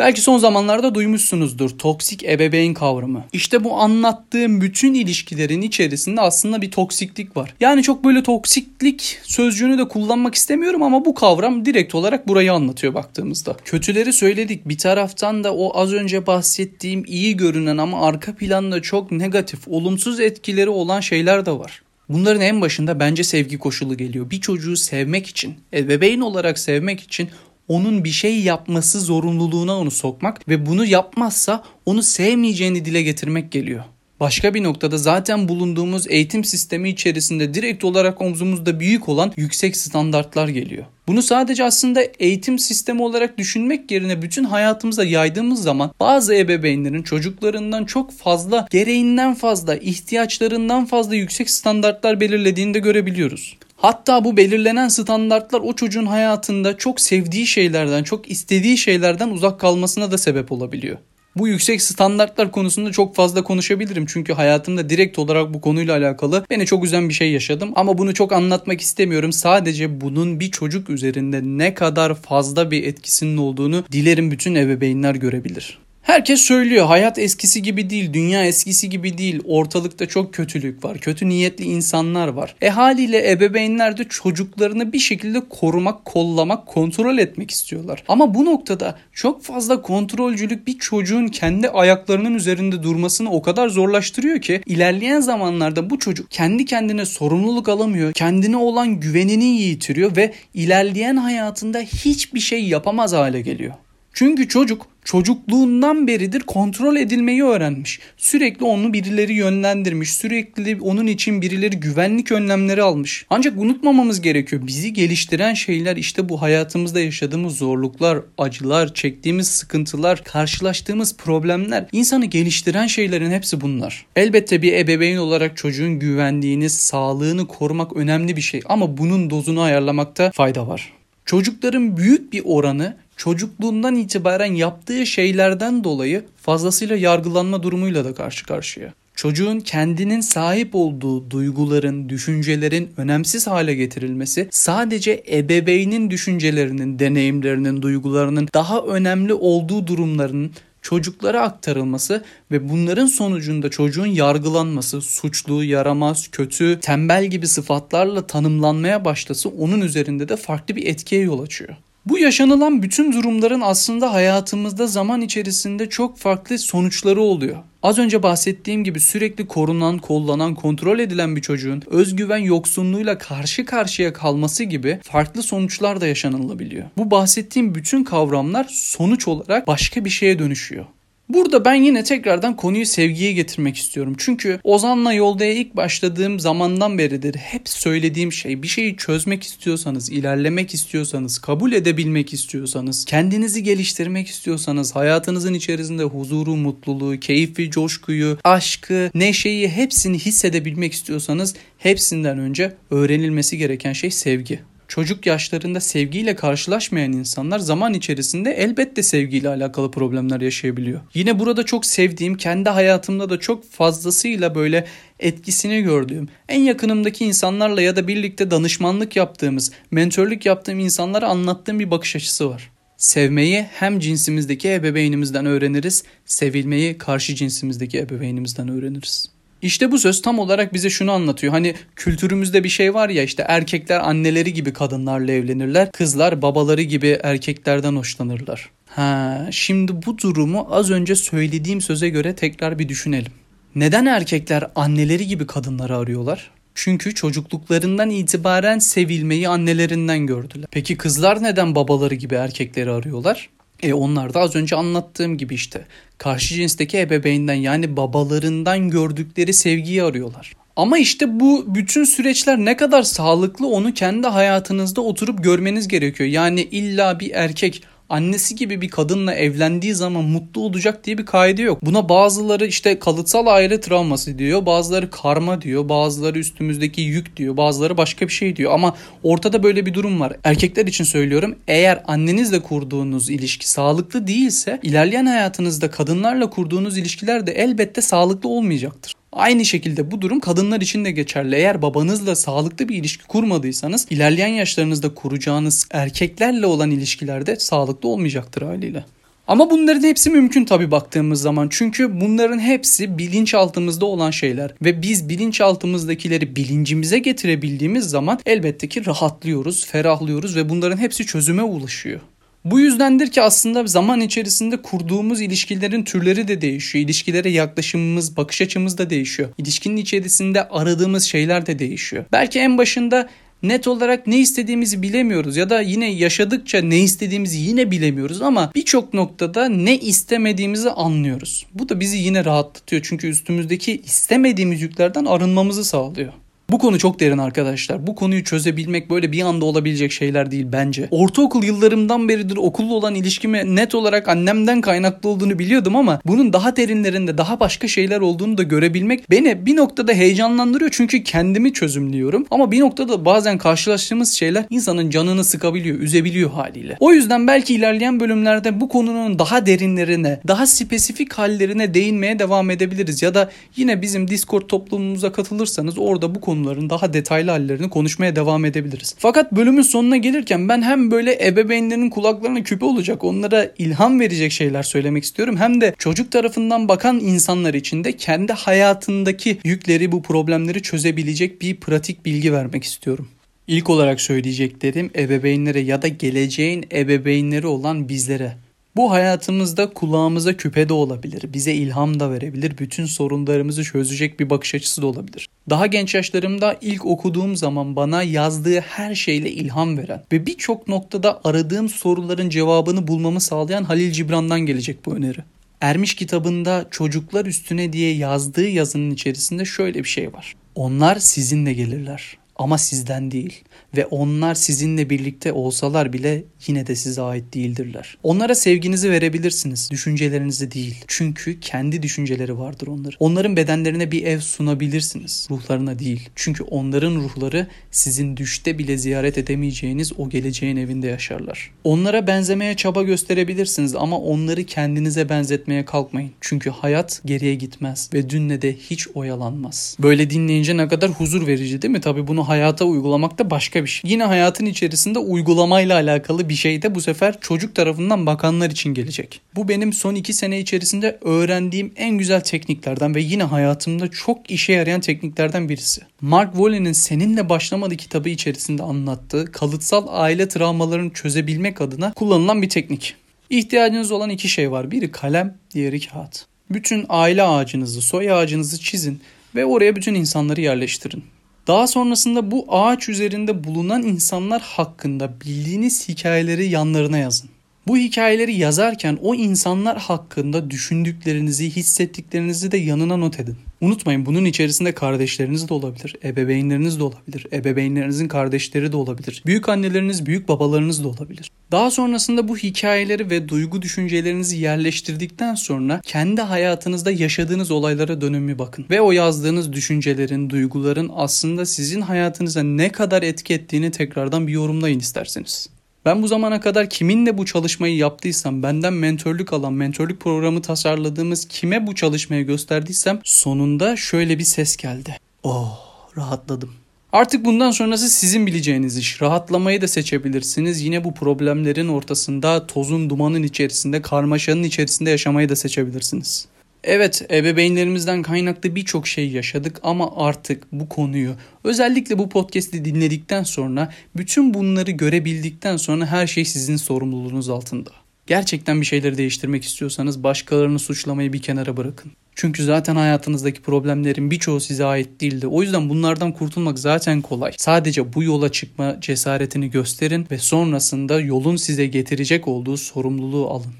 Belki 0.00 0.20
son 0.20 0.38
zamanlarda 0.38 0.94
duymuşsunuzdur 0.94 1.70
toksik 1.70 2.24
ebeveyn 2.24 2.74
kavramı. 2.74 3.24
İşte 3.32 3.64
bu 3.64 3.76
anlattığım 3.76 4.60
bütün 4.60 4.94
ilişkilerin 4.94 5.62
içerisinde 5.62 6.20
aslında 6.20 6.62
bir 6.62 6.70
toksiklik 6.70 7.36
var. 7.36 7.54
Yani 7.60 7.82
çok 7.82 8.04
böyle 8.04 8.22
toksiklik 8.22 9.18
sözcüğünü 9.22 9.78
de 9.78 9.88
kullanmak 9.88 10.34
istemiyorum 10.34 10.82
ama 10.82 11.04
bu 11.04 11.14
kavram 11.14 11.64
direkt 11.64 11.94
olarak 11.94 12.28
burayı 12.28 12.52
anlatıyor 12.52 12.94
baktığımızda. 12.94 13.56
Kötüleri 13.64 14.12
söyledik. 14.12 14.68
Bir 14.68 14.78
taraftan 14.78 15.44
da 15.44 15.54
o 15.54 15.80
az 15.80 15.92
önce 15.92 16.26
bahsettiğim 16.26 17.04
iyi 17.06 17.36
görünen 17.36 17.78
ama 17.78 18.06
arka 18.06 18.34
planda 18.34 18.82
çok 18.82 19.12
negatif, 19.12 19.68
olumsuz 19.68 20.20
etkileri 20.20 20.70
olan 20.70 21.00
şeyler 21.00 21.46
de 21.46 21.50
var. 21.50 21.82
Bunların 22.08 22.42
en 22.42 22.60
başında 22.60 23.00
bence 23.00 23.24
sevgi 23.24 23.58
koşulu 23.58 23.96
geliyor. 23.96 24.30
Bir 24.30 24.40
çocuğu 24.40 24.76
sevmek 24.76 25.26
için, 25.26 25.54
ebeveyn 25.74 26.20
olarak 26.20 26.58
sevmek 26.58 27.00
için 27.00 27.28
onun 27.70 28.04
bir 28.04 28.10
şey 28.10 28.40
yapması 28.40 29.00
zorunluluğuna 29.00 29.78
onu 29.78 29.90
sokmak 29.90 30.48
ve 30.48 30.66
bunu 30.66 30.84
yapmazsa 30.84 31.64
onu 31.86 32.02
sevmeyeceğini 32.02 32.84
dile 32.84 33.02
getirmek 33.02 33.52
geliyor. 33.52 33.84
Başka 34.20 34.54
bir 34.54 34.62
noktada 34.62 34.98
zaten 34.98 35.48
bulunduğumuz 35.48 36.06
eğitim 36.08 36.44
sistemi 36.44 36.88
içerisinde 36.88 37.54
direkt 37.54 37.84
olarak 37.84 38.20
omzumuzda 38.20 38.80
büyük 38.80 39.08
olan 39.08 39.32
yüksek 39.36 39.76
standartlar 39.76 40.48
geliyor. 40.48 40.84
Bunu 41.08 41.22
sadece 41.22 41.64
aslında 41.64 42.02
eğitim 42.18 42.58
sistemi 42.58 43.02
olarak 43.02 43.38
düşünmek 43.38 43.90
yerine 43.90 44.22
bütün 44.22 44.44
hayatımıza 44.44 45.04
yaydığımız 45.04 45.62
zaman 45.62 45.92
bazı 46.00 46.34
ebeveynlerin 46.34 47.02
çocuklarından 47.02 47.84
çok 47.84 48.12
fazla, 48.12 48.66
gereğinden 48.70 49.34
fazla, 49.34 49.76
ihtiyaçlarından 49.76 50.86
fazla 50.86 51.14
yüksek 51.14 51.50
standartlar 51.50 52.20
belirlediğini 52.20 52.74
de 52.74 52.78
görebiliyoruz. 52.78 53.56
Hatta 53.80 54.24
bu 54.24 54.36
belirlenen 54.36 54.88
standartlar 54.88 55.60
o 55.60 55.72
çocuğun 55.72 56.06
hayatında 56.06 56.76
çok 56.76 57.00
sevdiği 57.00 57.46
şeylerden, 57.46 58.02
çok 58.02 58.30
istediği 58.30 58.78
şeylerden 58.78 59.28
uzak 59.28 59.60
kalmasına 59.60 60.10
da 60.10 60.18
sebep 60.18 60.52
olabiliyor. 60.52 60.98
Bu 61.36 61.48
yüksek 61.48 61.82
standartlar 61.82 62.50
konusunda 62.50 62.92
çok 62.92 63.14
fazla 63.14 63.42
konuşabilirim. 63.42 64.06
Çünkü 64.08 64.32
hayatımda 64.32 64.90
direkt 64.90 65.18
olarak 65.18 65.54
bu 65.54 65.60
konuyla 65.60 65.96
alakalı 65.96 66.44
beni 66.50 66.66
çok 66.66 66.84
üzen 66.84 67.08
bir 67.08 67.14
şey 67.14 67.32
yaşadım. 67.32 67.72
Ama 67.74 67.98
bunu 67.98 68.14
çok 68.14 68.32
anlatmak 68.32 68.80
istemiyorum. 68.80 69.32
Sadece 69.32 70.00
bunun 70.00 70.40
bir 70.40 70.50
çocuk 70.50 70.90
üzerinde 70.90 71.40
ne 71.42 71.74
kadar 71.74 72.14
fazla 72.14 72.70
bir 72.70 72.84
etkisinin 72.84 73.36
olduğunu 73.36 73.84
dilerim 73.92 74.30
bütün 74.30 74.54
ebeveynler 74.54 75.14
görebilir. 75.14 75.78
Herkes 76.10 76.40
söylüyor 76.40 76.86
hayat 76.86 77.18
eskisi 77.18 77.62
gibi 77.62 77.90
değil, 77.90 78.12
dünya 78.12 78.44
eskisi 78.44 78.90
gibi 78.90 79.18
değil, 79.18 79.40
ortalıkta 79.44 80.06
çok 80.06 80.34
kötülük 80.34 80.84
var, 80.84 80.98
kötü 80.98 81.28
niyetli 81.28 81.64
insanlar 81.64 82.28
var. 82.28 82.54
E 82.62 82.68
haliyle 82.68 83.30
ebeveynler 83.30 83.96
de 83.96 84.04
çocuklarını 84.04 84.92
bir 84.92 84.98
şekilde 84.98 85.40
korumak, 85.48 86.04
kollamak, 86.04 86.66
kontrol 86.66 87.18
etmek 87.18 87.50
istiyorlar. 87.50 88.02
Ama 88.08 88.34
bu 88.34 88.44
noktada 88.44 88.98
çok 89.12 89.42
fazla 89.42 89.82
kontrolcülük 89.82 90.66
bir 90.66 90.78
çocuğun 90.78 91.28
kendi 91.28 91.68
ayaklarının 91.68 92.34
üzerinde 92.34 92.82
durmasını 92.82 93.30
o 93.30 93.42
kadar 93.42 93.68
zorlaştırıyor 93.68 94.40
ki 94.40 94.60
ilerleyen 94.66 95.20
zamanlarda 95.20 95.90
bu 95.90 95.98
çocuk 95.98 96.30
kendi 96.30 96.64
kendine 96.64 97.06
sorumluluk 97.06 97.68
alamıyor, 97.68 98.12
kendine 98.12 98.56
olan 98.56 99.00
güvenini 99.00 99.44
yitiriyor 99.44 100.16
ve 100.16 100.32
ilerleyen 100.54 101.16
hayatında 101.16 101.78
hiçbir 101.78 102.40
şey 102.40 102.64
yapamaz 102.64 103.12
hale 103.12 103.40
geliyor. 103.40 103.74
Çünkü 104.12 104.48
çocuk 104.48 104.86
çocukluğundan 105.04 106.06
beridir 106.06 106.40
kontrol 106.40 106.96
edilmeyi 106.96 107.44
öğrenmiş. 107.44 108.00
Sürekli 108.16 108.64
onu 108.64 108.92
birileri 108.92 109.34
yönlendirmiş. 109.34 110.12
Sürekli 110.14 110.78
onun 110.80 111.06
için 111.06 111.42
birileri 111.42 111.76
güvenlik 111.80 112.32
önlemleri 112.32 112.82
almış. 112.82 113.26
Ancak 113.30 113.58
unutmamamız 113.58 114.20
gerekiyor. 114.20 114.62
Bizi 114.66 114.92
geliştiren 114.92 115.54
şeyler 115.54 115.96
işte 115.96 116.28
bu 116.28 116.42
hayatımızda 116.42 117.00
yaşadığımız 117.00 117.56
zorluklar, 117.56 118.18
acılar, 118.38 118.94
çektiğimiz 118.94 119.48
sıkıntılar, 119.48 120.24
karşılaştığımız 120.24 121.16
problemler. 121.16 121.86
İnsanı 121.92 122.24
geliştiren 122.24 122.86
şeylerin 122.86 123.30
hepsi 123.30 123.60
bunlar. 123.60 124.06
Elbette 124.16 124.62
bir 124.62 124.72
ebeveyn 124.72 125.16
olarak 125.16 125.56
çocuğun 125.56 125.98
güvenliğini, 125.98 126.70
sağlığını 126.70 127.46
korumak 127.46 127.96
önemli 127.96 128.36
bir 128.36 128.42
şey 128.42 128.60
ama 128.64 128.96
bunun 128.96 129.30
dozunu 129.30 129.60
ayarlamakta 129.60 130.30
fayda 130.30 130.68
var. 130.68 130.92
Çocukların 131.24 131.96
büyük 131.96 132.32
bir 132.32 132.42
oranı 132.44 132.96
çocukluğundan 133.20 133.96
itibaren 133.96 134.54
yaptığı 134.54 135.06
şeylerden 135.06 135.84
dolayı 135.84 136.24
fazlasıyla 136.36 136.96
yargılanma 136.96 137.62
durumuyla 137.62 138.04
da 138.04 138.14
karşı 138.14 138.46
karşıya. 138.46 138.92
Çocuğun 139.14 139.60
kendinin 139.60 140.20
sahip 140.20 140.74
olduğu 140.74 141.30
duyguların, 141.30 142.08
düşüncelerin 142.08 142.90
önemsiz 142.96 143.46
hale 143.46 143.74
getirilmesi 143.74 144.48
sadece 144.50 145.24
ebeveynin 145.32 146.10
düşüncelerinin, 146.10 146.98
deneyimlerinin, 146.98 147.82
duygularının 147.82 148.48
daha 148.54 148.80
önemli 148.80 149.34
olduğu 149.34 149.86
durumların 149.86 150.52
çocuklara 150.82 151.42
aktarılması 151.42 152.24
ve 152.50 152.68
bunların 152.68 153.06
sonucunda 153.06 153.68
çocuğun 153.68 154.06
yargılanması, 154.06 155.00
suçlu, 155.00 155.64
yaramaz, 155.64 156.28
kötü, 156.28 156.80
tembel 156.80 157.26
gibi 157.26 157.46
sıfatlarla 157.46 158.26
tanımlanmaya 158.26 159.04
başlası 159.04 159.48
onun 159.48 159.80
üzerinde 159.80 160.28
de 160.28 160.36
farklı 160.36 160.76
bir 160.76 160.86
etkiye 160.86 161.22
yol 161.22 161.42
açıyor. 161.42 161.76
Bu 162.06 162.18
yaşanılan 162.18 162.82
bütün 162.82 163.12
durumların 163.12 163.60
aslında 163.60 164.12
hayatımızda 164.12 164.86
zaman 164.86 165.20
içerisinde 165.20 165.88
çok 165.88 166.18
farklı 166.18 166.58
sonuçları 166.58 167.20
oluyor. 167.20 167.56
Az 167.82 167.98
önce 167.98 168.22
bahsettiğim 168.22 168.84
gibi 168.84 169.00
sürekli 169.00 169.46
korunan, 169.46 169.98
kollanan, 169.98 170.54
kontrol 170.54 170.98
edilen 170.98 171.36
bir 171.36 171.42
çocuğun 171.42 171.82
özgüven 171.86 172.38
yoksunluğuyla 172.38 173.18
karşı 173.18 173.64
karşıya 173.64 174.12
kalması 174.12 174.64
gibi 174.64 174.98
farklı 175.02 175.42
sonuçlar 175.42 176.00
da 176.00 176.06
yaşanılabiliyor. 176.06 176.84
Bu 176.96 177.10
bahsettiğim 177.10 177.74
bütün 177.74 178.04
kavramlar 178.04 178.66
sonuç 178.70 179.28
olarak 179.28 179.66
başka 179.66 180.04
bir 180.04 180.10
şeye 180.10 180.38
dönüşüyor. 180.38 180.86
Burada 181.30 181.64
ben 181.64 181.74
yine 181.74 182.04
tekrardan 182.04 182.56
konuyu 182.56 182.86
sevgiye 182.86 183.32
getirmek 183.32 183.76
istiyorum. 183.76 184.14
Çünkü 184.18 184.60
Ozan'la 184.64 185.12
Yolda'ya 185.12 185.52
ilk 185.52 185.76
başladığım 185.76 186.40
zamandan 186.40 186.98
beridir 186.98 187.34
hep 187.34 187.68
söylediğim 187.68 188.32
şey 188.32 188.62
bir 188.62 188.68
şeyi 188.68 188.96
çözmek 188.96 189.42
istiyorsanız, 189.42 190.10
ilerlemek 190.10 190.74
istiyorsanız, 190.74 191.38
kabul 191.38 191.72
edebilmek 191.72 192.32
istiyorsanız, 192.32 193.04
kendinizi 193.04 193.62
geliştirmek 193.62 194.28
istiyorsanız, 194.28 194.96
hayatınızın 194.96 195.54
içerisinde 195.54 196.02
huzuru, 196.02 196.56
mutluluğu, 196.56 197.20
keyfi, 197.20 197.70
coşkuyu, 197.70 198.38
aşkı, 198.44 199.10
neşeyi 199.14 199.68
hepsini 199.68 200.18
hissedebilmek 200.18 200.92
istiyorsanız 200.92 201.54
hepsinden 201.78 202.38
önce 202.38 202.72
öğrenilmesi 202.90 203.58
gereken 203.58 203.92
şey 203.92 204.10
sevgi 204.10 204.69
çocuk 204.90 205.26
yaşlarında 205.26 205.80
sevgiyle 205.80 206.36
karşılaşmayan 206.36 207.12
insanlar 207.12 207.58
zaman 207.58 207.94
içerisinde 207.94 208.50
elbette 208.50 209.02
sevgiyle 209.02 209.48
alakalı 209.48 209.90
problemler 209.90 210.40
yaşayabiliyor. 210.40 211.00
Yine 211.14 211.38
burada 211.38 211.64
çok 211.64 211.86
sevdiğim, 211.86 212.36
kendi 212.36 212.70
hayatımda 212.70 213.30
da 213.30 213.40
çok 213.40 213.70
fazlasıyla 213.70 214.54
böyle 214.54 214.86
etkisini 215.20 215.82
gördüğüm, 215.82 216.28
en 216.48 216.60
yakınımdaki 216.60 217.24
insanlarla 217.24 217.82
ya 217.82 217.96
da 217.96 218.08
birlikte 218.08 218.50
danışmanlık 218.50 219.16
yaptığımız, 219.16 219.72
mentörlük 219.90 220.46
yaptığım 220.46 220.78
insanlara 220.78 221.28
anlattığım 221.28 221.78
bir 221.78 221.90
bakış 221.90 222.16
açısı 222.16 222.50
var. 222.50 222.70
Sevmeyi 222.96 223.66
hem 223.72 223.98
cinsimizdeki 223.98 224.72
ebeveynimizden 224.72 225.46
öğreniriz, 225.46 226.04
sevilmeyi 226.26 226.98
karşı 226.98 227.34
cinsimizdeki 227.34 227.98
ebeveynimizden 227.98 228.68
öğreniriz. 228.68 229.39
İşte 229.62 229.92
bu 229.92 229.98
söz 229.98 230.22
tam 230.22 230.38
olarak 230.38 230.74
bize 230.74 230.90
şunu 230.90 231.12
anlatıyor. 231.12 231.52
Hani 231.52 231.74
kültürümüzde 231.96 232.64
bir 232.64 232.68
şey 232.68 232.94
var 232.94 233.08
ya 233.08 233.22
işte 233.22 233.44
erkekler 233.48 234.00
anneleri 234.00 234.52
gibi 234.52 234.72
kadınlarla 234.72 235.32
evlenirler. 235.32 235.92
Kızlar 235.92 236.42
babaları 236.42 236.82
gibi 236.82 237.18
erkeklerden 237.22 237.96
hoşlanırlar. 237.96 238.70
Ha, 238.86 239.46
şimdi 239.50 239.92
bu 240.06 240.18
durumu 240.18 240.66
az 240.70 240.90
önce 240.90 241.16
söylediğim 241.16 241.80
söze 241.80 242.08
göre 242.08 242.34
tekrar 242.34 242.78
bir 242.78 242.88
düşünelim. 242.88 243.32
Neden 243.74 244.06
erkekler 244.06 244.64
anneleri 244.74 245.26
gibi 245.26 245.46
kadınları 245.46 245.96
arıyorlar? 245.96 246.50
Çünkü 246.74 247.14
çocukluklarından 247.14 248.10
itibaren 248.10 248.78
sevilmeyi 248.78 249.48
annelerinden 249.48 250.26
gördüler. 250.26 250.66
Peki 250.70 250.96
kızlar 250.96 251.42
neden 251.42 251.74
babaları 251.74 252.14
gibi 252.14 252.34
erkekleri 252.34 252.90
arıyorlar? 252.90 253.48
E 253.82 253.94
onlar 253.94 254.34
da 254.34 254.40
az 254.40 254.56
önce 254.56 254.76
anlattığım 254.76 255.38
gibi 255.38 255.54
işte 255.54 255.86
karşı 256.18 256.54
cinsteki 256.54 256.98
ebeveynden 256.98 257.54
yani 257.54 257.96
babalarından 257.96 258.90
gördükleri 258.90 259.52
sevgiyi 259.52 260.02
arıyorlar. 260.02 260.52
Ama 260.76 260.98
işte 260.98 261.40
bu 261.40 261.74
bütün 261.74 262.04
süreçler 262.04 262.58
ne 262.58 262.76
kadar 262.76 263.02
sağlıklı 263.02 263.66
onu 263.66 263.94
kendi 263.94 264.26
hayatınızda 264.26 265.00
oturup 265.00 265.44
görmeniz 265.44 265.88
gerekiyor. 265.88 266.28
Yani 266.28 266.62
illa 266.62 267.20
bir 267.20 267.30
erkek 267.34 267.82
annesi 268.10 268.54
gibi 268.54 268.80
bir 268.80 268.88
kadınla 268.88 269.34
evlendiği 269.34 269.94
zaman 269.94 270.24
mutlu 270.24 270.60
olacak 270.60 271.04
diye 271.04 271.18
bir 271.18 271.26
kaide 271.26 271.62
yok. 271.62 271.82
Buna 271.82 272.08
bazıları 272.08 272.66
işte 272.66 272.98
kalıtsal 272.98 273.46
aile 273.46 273.80
travması 273.80 274.38
diyor, 274.38 274.66
bazıları 274.66 275.10
karma 275.10 275.62
diyor, 275.62 275.88
bazıları 275.88 276.38
üstümüzdeki 276.38 277.00
yük 277.00 277.36
diyor, 277.36 277.56
bazıları 277.56 277.96
başka 277.96 278.28
bir 278.28 278.32
şey 278.32 278.56
diyor. 278.56 278.72
Ama 278.72 278.96
ortada 279.22 279.62
böyle 279.62 279.86
bir 279.86 279.94
durum 279.94 280.20
var. 280.20 280.32
Erkekler 280.44 280.86
için 280.86 281.04
söylüyorum. 281.04 281.56
Eğer 281.68 282.02
annenizle 282.06 282.60
kurduğunuz 282.60 283.30
ilişki 283.30 283.70
sağlıklı 283.70 284.26
değilse 284.26 284.80
ilerleyen 284.82 285.26
hayatınızda 285.26 285.90
kadınlarla 285.90 286.50
kurduğunuz 286.50 286.98
ilişkiler 286.98 287.46
de 287.46 287.52
elbette 287.52 288.00
sağlıklı 288.00 288.48
olmayacaktır. 288.48 289.19
Aynı 289.32 289.64
şekilde 289.64 290.10
bu 290.10 290.20
durum 290.20 290.40
kadınlar 290.40 290.80
için 290.80 291.04
de 291.04 291.10
geçerli. 291.10 291.54
Eğer 291.54 291.82
babanızla 291.82 292.36
sağlıklı 292.36 292.88
bir 292.88 292.96
ilişki 292.96 293.26
kurmadıysanız 293.26 294.06
ilerleyen 294.10 294.48
yaşlarınızda 294.48 295.14
kuracağınız 295.14 295.88
erkeklerle 295.90 296.66
olan 296.66 296.90
ilişkilerde 296.90 297.56
sağlıklı 297.56 298.08
olmayacaktır 298.08 298.62
haliyle. 298.62 299.04
Ama 299.46 299.70
bunların 299.70 300.02
hepsi 300.02 300.30
mümkün 300.30 300.64
tabi 300.64 300.90
baktığımız 300.90 301.42
zaman. 301.42 301.68
Çünkü 301.70 302.20
bunların 302.20 302.58
hepsi 302.58 303.18
bilinçaltımızda 303.18 304.06
olan 304.06 304.30
şeyler. 304.30 304.74
Ve 304.82 305.02
biz 305.02 305.28
bilinçaltımızdakileri 305.28 306.56
bilincimize 306.56 307.18
getirebildiğimiz 307.18 308.04
zaman 308.04 308.38
elbette 308.46 308.88
ki 308.88 309.06
rahatlıyoruz, 309.06 309.86
ferahlıyoruz 309.86 310.56
ve 310.56 310.68
bunların 310.68 310.96
hepsi 310.96 311.26
çözüme 311.26 311.62
ulaşıyor. 311.62 312.20
Bu 312.64 312.80
yüzdendir 312.80 313.30
ki 313.30 313.42
aslında 313.42 313.86
zaman 313.86 314.20
içerisinde 314.20 314.76
kurduğumuz 314.76 315.40
ilişkilerin 315.40 316.02
türleri 316.02 316.48
de 316.48 316.60
değişiyor. 316.60 317.04
İlişkilere 317.04 317.50
yaklaşımımız, 317.50 318.36
bakış 318.36 318.62
açımız 318.62 318.98
da 318.98 319.10
değişiyor. 319.10 319.48
İlişkinin 319.58 319.96
içerisinde 319.96 320.68
aradığımız 320.68 321.24
şeyler 321.24 321.66
de 321.66 321.78
değişiyor. 321.78 322.24
Belki 322.32 322.58
en 322.58 322.78
başında 322.78 323.28
net 323.62 323.88
olarak 323.88 324.26
ne 324.26 324.38
istediğimizi 324.38 325.02
bilemiyoruz 325.02 325.56
ya 325.56 325.70
da 325.70 325.80
yine 325.80 326.12
yaşadıkça 326.12 326.80
ne 326.80 326.98
istediğimizi 326.98 327.58
yine 327.58 327.90
bilemiyoruz 327.90 328.42
ama 328.42 328.72
birçok 328.74 329.14
noktada 329.14 329.68
ne 329.68 329.98
istemediğimizi 329.98 330.90
anlıyoruz. 330.90 331.66
Bu 331.74 331.88
da 331.88 332.00
bizi 332.00 332.18
yine 332.18 332.44
rahatlatıyor 332.44 333.02
çünkü 333.04 333.28
üstümüzdeki 333.28 334.02
istemediğimiz 334.04 334.82
yüklerden 334.82 335.24
arınmamızı 335.24 335.84
sağlıyor. 335.84 336.32
Bu 336.72 336.78
konu 336.78 336.98
çok 336.98 337.20
derin 337.20 337.38
arkadaşlar. 337.38 338.06
Bu 338.06 338.14
konuyu 338.14 338.44
çözebilmek 338.44 339.10
böyle 339.10 339.32
bir 339.32 339.42
anda 339.42 339.64
olabilecek 339.64 340.12
şeyler 340.12 340.50
değil 340.50 340.66
bence. 340.72 341.08
Ortaokul 341.10 341.64
yıllarımdan 341.64 342.28
beridir 342.28 342.56
okulla 342.56 342.94
olan 342.94 343.14
ilişkimi 343.14 343.76
net 343.76 343.94
olarak 343.94 344.28
annemden 344.28 344.80
kaynaklı 344.80 345.28
olduğunu 345.28 345.58
biliyordum 345.58 345.96
ama 345.96 346.20
bunun 346.26 346.52
daha 346.52 346.76
derinlerinde 346.76 347.38
daha 347.38 347.60
başka 347.60 347.88
şeyler 347.88 348.20
olduğunu 348.20 348.58
da 348.58 348.62
görebilmek 348.62 349.30
beni 349.30 349.66
bir 349.66 349.76
noktada 349.76 350.12
heyecanlandırıyor 350.12 350.90
çünkü 350.94 351.24
kendimi 351.24 351.72
çözümlüyorum. 351.72 352.46
Ama 352.50 352.72
bir 352.72 352.80
noktada 352.80 353.24
bazen 353.24 353.58
karşılaştığımız 353.58 354.32
şeyler 354.32 354.64
insanın 354.70 355.10
canını 355.10 355.44
sıkabiliyor, 355.44 355.98
üzebiliyor 355.98 356.50
haliyle. 356.50 356.96
O 357.00 357.12
yüzden 357.12 357.46
belki 357.46 357.74
ilerleyen 357.74 358.20
bölümlerde 358.20 358.80
bu 358.80 358.88
konunun 358.88 359.38
daha 359.38 359.66
derinlerine, 359.66 360.40
daha 360.48 360.66
spesifik 360.66 361.32
hallerine 361.32 361.94
değinmeye 361.94 362.38
devam 362.38 362.70
edebiliriz 362.70 363.22
ya 363.22 363.34
da 363.34 363.50
yine 363.76 364.02
bizim 364.02 364.28
Discord 364.28 364.62
toplumumuza 364.62 365.32
katılırsanız 365.32 365.98
orada 365.98 366.34
bu 366.34 366.40
konu 366.40 366.59
konuların 366.60 366.90
daha 366.90 367.12
detaylı 367.12 367.50
hallerini 367.50 367.90
konuşmaya 367.90 368.36
devam 368.36 368.64
edebiliriz. 368.64 369.14
Fakat 369.18 369.52
bölümün 369.52 369.82
sonuna 369.82 370.16
gelirken 370.16 370.68
ben 370.68 370.82
hem 370.82 371.10
böyle 371.10 371.46
ebeveynlerin 371.46 372.10
kulaklarına 372.10 372.62
küpe 372.62 372.84
olacak, 372.84 373.24
onlara 373.24 373.70
ilham 373.78 374.20
verecek 374.20 374.52
şeyler 374.52 374.82
söylemek 374.82 375.24
istiyorum. 375.24 375.56
Hem 375.56 375.80
de 375.80 375.94
çocuk 375.98 376.32
tarafından 376.32 376.88
bakan 376.88 377.20
insanlar 377.20 377.74
için 377.74 378.04
de 378.04 378.16
kendi 378.16 378.52
hayatındaki 378.52 379.58
yükleri, 379.64 380.12
bu 380.12 380.22
problemleri 380.22 380.82
çözebilecek 380.82 381.62
bir 381.62 381.76
pratik 381.76 382.24
bilgi 382.24 382.52
vermek 382.52 382.84
istiyorum. 382.84 383.28
İlk 383.66 383.90
olarak 383.90 384.20
söyleyeceklerim 384.20 385.10
ebeveynlere 385.16 385.80
ya 385.80 386.02
da 386.02 386.08
geleceğin 386.08 386.84
ebeveynleri 386.92 387.66
olan 387.66 388.08
bizlere. 388.08 388.52
Bu 389.00 389.10
hayatımızda 389.10 389.90
kulağımıza 389.90 390.56
küpe 390.56 390.88
de 390.88 390.92
olabilir, 390.92 391.52
bize 391.52 391.72
ilham 391.72 392.20
da 392.20 392.30
verebilir, 392.30 392.78
bütün 392.78 393.06
sorunlarımızı 393.06 393.84
çözecek 393.84 394.40
bir 394.40 394.50
bakış 394.50 394.74
açısı 394.74 395.02
da 395.02 395.06
olabilir. 395.06 395.48
Daha 395.70 395.86
genç 395.86 396.14
yaşlarımda 396.14 396.76
ilk 396.80 397.06
okuduğum 397.06 397.56
zaman 397.56 397.96
bana 397.96 398.22
yazdığı 398.22 398.80
her 398.80 399.14
şeyle 399.14 399.50
ilham 399.50 399.98
veren 399.98 400.22
ve 400.32 400.46
birçok 400.46 400.88
noktada 400.88 401.40
aradığım 401.44 401.88
soruların 401.88 402.48
cevabını 402.48 403.06
bulmamı 403.06 403.40
sağlayan 403.40 403.84
Halil 403.84 404.12
Cibran'dan 404.12 404.60
gelecek 404.60 405.06
bu 405.06 405.14
öneri. 405.14 405.40
Ermiş 405.80 406.14
kitabında 406.14 406.86
çocuklar 406.90 407.46
üstüne 407.46 407.92
diye 407.92 408.14
yazdığı 408.14 408.68
yazının 408.68 409.10
içerisinde 409.10 409.64
şöyle 409.64 409.98
bir 409.98 410.08
şey 410.08 410.32
var. 410.32 410.54
Onlar 410.74 411.16
sizinle 411.16 411.72
gelirler 411.72 412.39
ama 412.60 412.78
sizden 412.78 413.30
değil 413.30 413.64
ve 413.96 414.06
onlar 414.06 414.54
sizinle 414.54 415.10
birlikte 415.10 415.52
olsalar 415.52 416.12
bile 416.12 416.44
yine 416.66 416.86
de 416.86 416.96
size 416.96 417.22
ait 417.22 417.54
değildirler. 417.54 418.18
Onlara 418.22 418.54
sevginizi 418.54 419.10
verebilirsiniz, 419.10 419.88
düşüncelerinizi 419.90 420.70
değil. 420.70 421.04
Çünkü 421.06 421.60
kendi 421.60 422.02
düşünceleri 422.02 422.58
vardır 422.58 422.86
onların. 422.86 423.16
Onların 423.20 423.56
bedenlerine 423.56 424.10
bir 424.10 424.22
ev 424.24 424.40
sunabilirsiniz, 424.40 425.48
ruhlarına 425.50 425.98
değil. 425.98 426.28
Çünkü 426.34 426.62
onların 426.62 427.14
ruhları 427.16 427.66
sizin 427.90 428.36
düşte 428.36 428.78
bile 428.78 428.98
ziyaret 428.98 429.38
edemeyeceğiniz 429.38 430.12
o 430.18 430.28
geleceğin 430.28 430.76
evinde 430.76 431.06
yaşarlar. 431.06 431.70
Onlara 431.84 432.26
benzemeye 432.26 432.76
çaba 432.76 433.02
gösterebilirsiniz 433.02 433.94
ama 433.94 434.18
onları 434.18 434.64
kendinize 434.64 435.28
benzetmeye 435.28 435.84
kalkmayın. 435.84 436.30
Çünkü 436.40 436.70
hayat 436.70 437.20
geriye 437.24 437.54
gitmez 437.54 438.10
ve 438.14 438.30
dünle 438.30 438.62
de 438.62 438.76
hiç 438.76 439.08
oyalanmaz. 439.14 439.96
Böyle 440.00 440.30
dinleyince 440.30 440.76
ne 440.76 440.88
kadar 440.88 441.10
huzur 441.10 441.46
verici 441.46 441.82
değil 441.82 441.92
mi? 441.92 442.00
Tabii 442.00 442.26
bunu 442.26 442.49
hayata 442.50 442.84
uygulamak 442.84 443.38
da 443.38 443.50
başka 443.50 443.84
bir 443.84 443.88
şey. 443.88 444.10
Yine 444.10 444.24
hayatın 444.24 444.66
içerisinde 444.66 445.18
uygulamayla 445.18 445.94
alakalı 445.94 446.48
bir 446.48 446.54
şey 446.54 446.82
de 446.82 446.94
bu 446.94 447.00
sefer 447.00 447.40
çocuk 447.40 447.74
tarafından 447.74 448.26
bakanlar 448.26 448.70
için 448.70 448.94
gelecek. 448.94 449.40
Bu 449.54 449.68
benim 449.68 449.92
son 449.92 450.14
iki 450.14 450.32
sene 450.32 450.60
içerisinde 450.60 451.18
öğrendiğim 451.20 451.92
en 451.96 452.18
güzel 452.18 452.40
tekniklerden 452.40 453.14
ve 453.14 453.20
yine 453.20 453.42
hayatımda 453.42 454.08
çok 454.10 454.50
işe 454.50 454.72
yarayan 454.72 455.00
tekniklerden 455.00 455.68
birisi. 455.68 456.00
Mark 456.20 456.52
Wallen'in 456.52 456.92
Seninle 456.92 457.48
Başlamadı 457.48 457.96
kitabı 457.96 458.28
içerisinde 458.28 458.82
anlattığı 458.82 459.52
kalıtsal 459.52 460.06
aile 460.08 460.48
travmalarını 460.48 461.12
çözebilmek 461.12 461.80
adına 461.80 462.12
kullanılan 462.12 462.62
bir 462.62 462.68
teknik. 462.68 463.14
İhtiyacınız 463.50 464.12
olan 464.12 464.30
iki 464.30 464.48
şey 464.48 464.70
var. 464.70 464.90
Biri 464.90 465.10
kalem, 465.10 465.58
diğeri 465.74 466.00
kağıt. 466.00 466.46
Bütün 466.70 467.06
aile 467.08 467.42
ağacınızı, 467.42 468.02
soy 468.02 468.32
ağacınızı 468.32 468.80
çizin 468.80 469.20
ve 469.54 469.64
oraya 469.64 469.96
bütün 469.96 470.14
insanları 470.14 470.60
yerleştirin. 470.60 471.24
Daha 471.66 471.86
sonrasında 471.86 472.50
bu 472.50 472.66
ağaç 472.68 473.08
üzerinde 473.08 473.64
bulunan 473.64 474.02
insanlar 474.02 474.62
hakkında 474.62 475.40
bildiğiniz 475.40 476.08
hikayeleri 476.08 476.68
yanlarına 476.68 477.18
yazın. 477.18 477.50
Bu 477.86 477.96
hikayeleri 477.96 478.54
yazarken 478.56 479.18
o 479.22 479.34
insanlar 479.34 479.98
hakkında 479.98 480.70
düşündüklerinizi, 480.70 481.70
hissettiklerinizi 481.70 482.72
de 482.72 482.76
yanına 482.76 483.16
not 483.16 483.40
edin. 483.40 483.56
Unutmayın 483.80 484.26
bunun 484.26 484.44
içerisinde 484.44 484.92
kardeşleriniz 484.92 485.68
de 485.68 485.74
olabilir, 485.74 486.16
ebeveynleriniz 486.24 486.98
de 486.98 487.02
olabilir, 487.02 487.46
ebeveynlerinizin 487.52 488.28
kardeşleri 488.28 488.92
de 488.92 488.96
olabilir, 488.96 489.42
büyük 489.46 489.68
anneleriniz, 489.68 490.26
büyük 490.26 490.48
babalarınız 490.48 491.04
da 491.04 491.08
olabilir. 491.08 491.50
Daha 491.72 491.90
sonrasında 491.90 492.48
bu 492.48 492.56
hikayeleri 492.56 493.30
ve 493.30 493.48
duygu 493.48 493.82
düşüncelerinizi 493.82 494.56
yerleştirdikten 494.56 495.54
sonra 495.54 496.00
kendi 496.04 496.40
hayatınızda 496.40 497.10
yaşadığınız 497.10 497.70
olaylara 497.70 498.20
dönümü 498.20 498.58
bakın. 498.58 498.86
Ve 498.90 499.00
o 499.00 499.12
yazdığınız 499.12 499.72
düşüncelerin, 499.72 500.50
duyguların 500.50 501.10
aslında 501.14 501.66
sizin 501.66 502.00
hayatınıza 502.00 502.62
ne 502.62 502.92
kadar 502.92 503.22
etki 503.22 503.54
ettiğini 503.54 503.90
tekrardan 503.90 504.46
bir 504.46 504.52
yorumlayın 504.52 504.98
isterseniz. 504.98 505.68
Ben 506.04 506.22
bu 506.22 506.28
zamana 506.28 506.60
kadar 506.60 506.90
kiminle 506.90 507.38
bu 507.38 507.46
çalışmayı 507.46 507.96
yaptıysam, 507.96 508.62
benden 508.62 508.92
mentörlük 508.92 509.52
alan, 509.52 509.72
mentörlük 509.72 510.20
programı 510.20 510.62
tasarladığımız 510.62 511.48
kime 511.48 511.86
bu 511.86 511.94
çalışmayı 511.94 512.46
gösterdiysem 512.46 513.20
sonunda 513.24 513.96
şöyle 513.96 514.38
bir 514.38 514.44
ses 514.44 514.76
geldi. 514.76 515.16
Oh, 515.42 515.78
rahatladım. 516.16 516.70
Artık 517.12 517.44
bundan 517.44 517.70
sonrası 517.70 518.10
sizin 518.10 518.46
bileceğiniz 518.46 518.98
iş. 518.98 519.22
Rahatlamayı 519.22 519.80
da 519.80 519.88
seçebilirsiniz. 519.88 520.80
Yine 520.82 521.04
bu 521.04 521.14
problemlerin 521.14 521.88
ortasında, 521.88 522.66
tozun 522.66 523.10
dumanın 523.10 523.42
içerisinde, 523.42 524.02
karmaşanın 524.02 524.62
içerisinde 524.62 525.10
yaşamayı 525.10 525.48
da 525.48 525.56
seçebilirsiniz. 525.56 526.46
Evet, 526.84 527.22
ebeveynlerimizden 527.30 528.22
kaynaklı 528.22 528.74
birçok 528.74 529.08
şey 529.08 529.30
yaşadık 529.30 529.80
ama 529.82 530.12
artık 530.16 530.72
bu 530.72 530.88
konuyu 530.88 531.34
özellikle 531.64 532.18
bu 532.18 532.28
podcast'i 532.28 532.84
dinledikten 532.84 533.42
sonra 533.42 533.92
bütün 534.16 534.54
bunları 534.54 534.90
görebildikten 534.90 535.76
sonra 535.76 536.06
her 536.06 536.26
şey 536.26 536.44
sizin 536.44 536.76
sorumluluğunuz 536.76 537.48
altında. 537.48 537.90
Gerçekten 538.26 538.80
bir 538.80 538.86
şeyleri 538.86 539.18
değiştirmek 539.18 539.64
istiyorsanız 539.64 540.22
başkalarını 540.22 540.78
suçlamayı 540.78 541.32
bir 541.32 541.42
kenara 541.42 541.76
bırakın. 541.76 542.12
Çünkü 542.34 542.64
zaten 542.64 542.96
hayatınızdaki 542.96 543.62
problemlerin 543.62 544.30
birçoğu 544.30 544.60
size 544.60 544.84
ait 544.84 545.20
değildi. 545.20 545.46
O 545.46 545.62
yüzden 545.62 545.88
bunlardan 545.88 546.32
kurtulmak 546.32 546.78
zaten 546.78 547.22
kolay. 547.22 547.52
Sadece 547.56 548.12
bu 548.12 548.22
yola 548.22 548.52
çıkma 548.52 548.96
cesaretini 549.00 549.70
gösterin 549.70 550.26
ve 550.30 550.38
sonrasında 550.38 551.20
yolun 551.20 551.56
size 551.56 551.86
getirecek 551.86 552.48
olduğu 552.48 552.76
sorumluluğu 552.76 553.50
alın. 553.50 553.72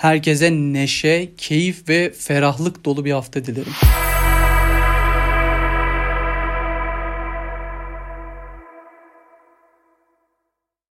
Herkese 0.00 0.50
neşe, 0.52 1.32
keyif 1.36 1.88
ve 1.88 2.12
ferahlık 2.12 2.84
dolu 2.84 3.04
bir 3.04 3.12
hafta 3.12 3.44
dilerim. 3.44 3.72